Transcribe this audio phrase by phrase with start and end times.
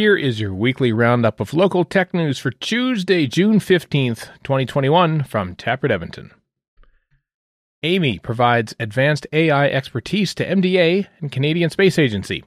[0.00, 5.54] Here is your weekly roundup of local tech news for Tuesday, June 15th, 2021, from
[5.54, 6.30] Taproot Edmonton.
[7.84, 12.42] Amii provides advanced AI expertise to MDA and Canadian Space Agency.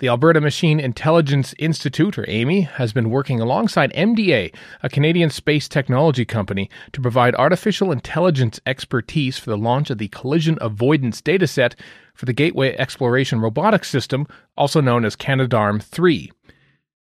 [0.00, 4.52] The Alberta Machine Intelligence Institute, or Amii, has been working alongside MDA,
[4.82, 10.08] a Canadian space technology company, to provide artificial intelligence expertise for the launch of the
[10.08, 11.76] Collision Avoidance Dataset
[12.14, 16.32] for the Gateway Exploration Robotics System, also known as Canadarm 3.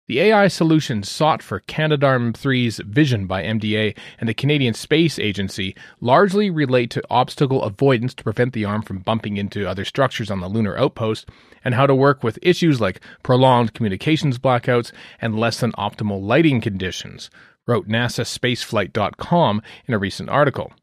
[0.09, 6.49] The AI solutions sought for Canadarm3's vision by MDA and the Canadian Space Agency largely
[6.49, 10.47] relate to obstacle avoidance to prevent the arm from bumping into other structures on the
[10.47, 11.29] lunar outpost,
[11.63, 14.91] and how to work with issues like prolonged communications blackouts
[15.21, 17.29] and less than optimal lighting conditions,
[17.67, 20.73] wrote NASASpaceflight.com in a recent article.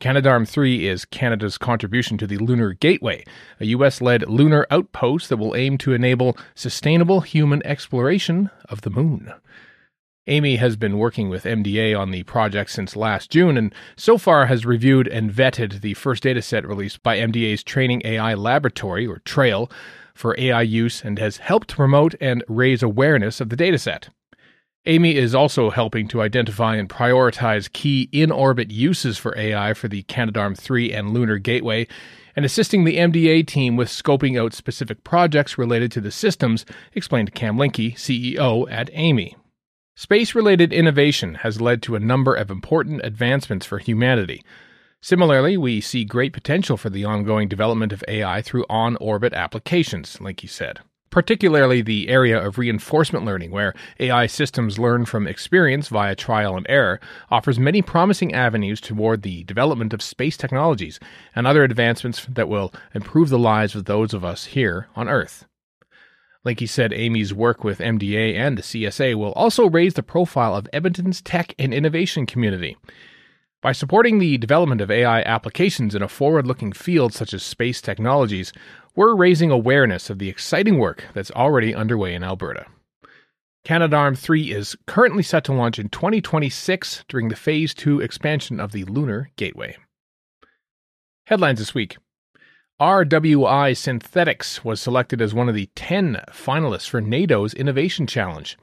[0.00, 3.22] Canadarm 3 is Canada's contribution to the Lunar Gateway,
[3.60, 4.00] a U.S.
[4.00, 9.30] led lunar outpost that will aim to enable sustainable human exploration of the moon.
[10.26, 14.46] Amii has been working with MDA on the project since last June and so far
[14.46, 19.70] has reviewed and vetted the first dataset released by MDA's Training AI Laboratory, or TRAIL,
[20.14, 24.08] for AI use and has helped promote and raise awareness of the dataset.
[24.86, 29.88] Amii is also helping to identify and prioritize key in orbit uses for AI for
[29.88, 31.86] the Canadarm 3 and Lunar Gateway,
[32.34, 36.64] and assisting the MDA team with scoping out specific projects related to the systems,
[36.94, 39.34] explained Cam Linke, CEO at Amii.
[39.96, 44.42] Space related innovation has led to a number of important advancements for humanity.
[45.02, 50.18] Similarly, we see great potential for the ongoing development of AI through on orbit applications,
[50.22, 50.80] Linke said
[51.10, 56.66] particularly the area of reinforcement learning, where AI systems learn from experience via trial and
[56.68, 60.98] error, offers many promising avenues toward the development of space technologies
[61.34, 65.46] and other advancements that will improve the lives of those of us here on Earth.
[66.42, 70.68] Linke said Amii's work with MDA and the CSA will also raise the profile of
[70.72, 72.78] Edmonton's tech and innovation community.
[73.62, 77.82] By supporting the development of AI applications in a forward looking field such as space
[77.82, 78.54] technologies,
[78.96, 82.64] we're raising awareness of the exciting work that's already underway in Alberta.
[83.66, 88.72] Canadarm 3 is currently set to launch in 2026 during the Phase 2 expansion of
[88.72, 89.76] the Lunar Gateway.
[91.26, 91.98] Headlines this week
[92.80, 98.56] RWI Synthetics was selected as one of the 10 finalists for NATO's Innovation Challenge.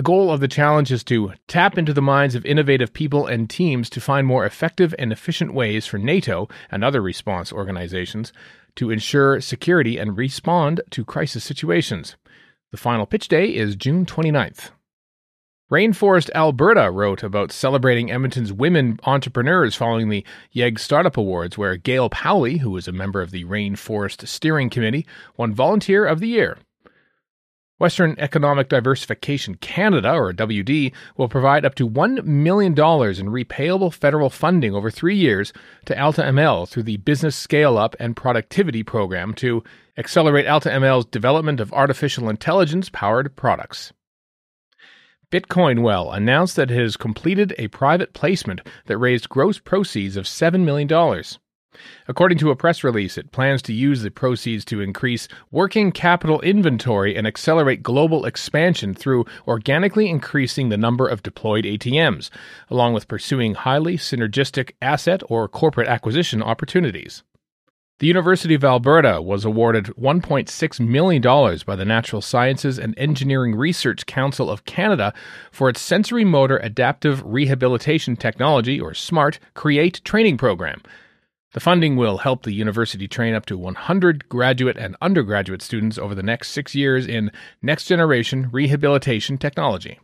[0.00, 3.50] The goal of the challenge is to tap into the minds of innovative people and
[3.50, 8.32] teams to find more effective and efficient ways for NATO and other response organizations
[8.76, 12.16] to ensure security and respond to crisis situations.
[12.70, 14.70] The final pitch day is June 29th.
[15.70, 20.24] Rainforest Alberta wrote about celebrating Edmonton's women entrepreneurs following the
[20.54, 25.06] YEG Startup Awards, where Gail Powley, who is a member of the Rainforest Steering Committee,
[25.36, 26.56] won Volunteer of the Year.
[27.80, 34.28] Western Economic Diversification Canada, or WD, will provide up to $1 million in repayable federal
[34.28, 35.54] funding over three years
[35.86, 39.64] to AltaML through the Business Scale Up and Productivity Program to
[39.96, 43.94] accelerate AltaML's development of artificial intelligence powered products.
[45.32, 50.26] Bitcoin Well announced that it has completed a private placement that raised gross proceeds of
[50.26, 50.86] $7 million.
[52.08, 56.40] According to a press release, it plans to use the proceeds to increase working capital
[56.40, 62.28] inventory and accelerate global expansion through organically increasing the number of deployed ATMs,
[62.68, 67.22] along with pursuing highly synergistic asset or corporate acquisition opportunities.
[68.00, 71.22] The University of Alberta was awarded $1.6 million
[71.66, 75.12] by the Natural Sciences and Engineering Research Council of Canada
[75.52, 80.80] for its sensory motor adaptive rehabilitation technology, or SMART, CREATE training program
[81.52, 86.14] the funding will help the university train up to 100 graduate and undergraduate students over
[86.14, 89.98] the next six years in next generation rehabilitation technology.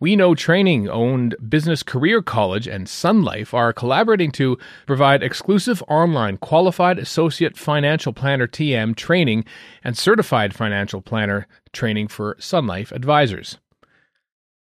[0.00, 5.82] We Know Training owned Business Career College and Sun Life are collaborating to provide exclusive
[5.88, 9.44] online qualified associate financial planner TM training
[9.84, 13.58] and certified financial planner training for Sun Life advisors.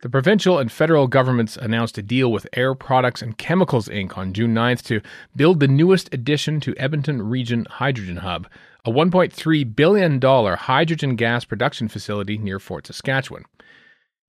[0.02, 4.18] The provincial and federal governments announced a deal with Air Products and Chemicals Inc.
[4.18, 5.02] on June 9th to
[5.36, 8.48] build the newest addition to Edmonton Region Hydrogen Hub,
[8.86, 13.44] a $1.3 billion hydrogen gas production facility near Fort Saskatchewan.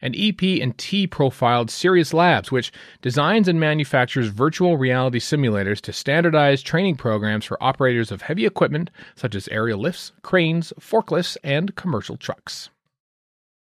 [0.03, 6.97] An EP&T profiled Serious Labs, which designs and manufactures virtual reality simulators to standardize training
[6.97, 12.71] programs for operators of heavy equipment such as aerial lifts, cranes, forklifts, and commercial trucks.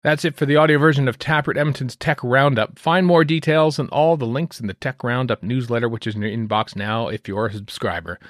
[0.06, 2.78] That's it for the audio version of Taproot Edmonton's Tech Roundup.
[2.78, 6.22] Find more details and all the links in the Tech Roundup newsletter, which is in
[6.22, 8.20] your inbox now if you're a subscriber.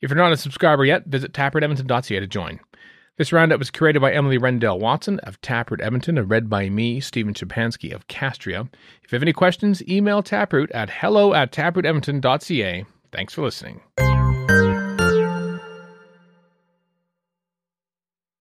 [0.00, 2.60] If you're not a subscriber yet, visit taprootedmonton.ca to join.
[3.16, 7.00] This roundup was created by Emily Rendell Watson of Taproot Edmonton and read by me,
[7.00, 8.68] Stephen Chapansky of Castria.
[9.02, 12.84] If you have any questions, email Taproot at hello at taprootedmonton.ca.
[13.10, 13.80] Thanks for listening.